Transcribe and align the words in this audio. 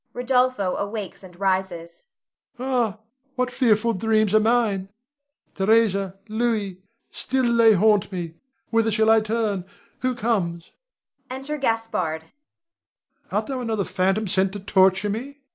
_Rod. 0.15 0.57
[awakes 0.81 1.21
and 1.21 1.39
rises]. 1.39 2.07
Ah, 2.57 2.97
what 3.35 3.51
fearful 3.51 3.93
dreams 3.93 4.33
are 4.33 4.39
mine! 4.39 4.89
Theresa 5.53 6.17
Louis 6.27 6.81
still 7.11 7.55
they 7.55 7.73
haunt 7.73 8.11
me! 8.11 8.33
Whither 8.71 8.89
shall 8.89 9.11
I 9.11 9.19
turn? 9.21 9.63
Who 9.99 10.15
comes? 10.15 10.71
[Enter 11.29 11.59
Gaspard.] 11.59 12.23
Art 13.31 13.45
thou 13.45 13.59
another 13.59 13.85
phantom 13.85 14.27
sent 14.27 14.53
to 14.53 14.59
torture 14.59 15.11
me? 15.11 15.41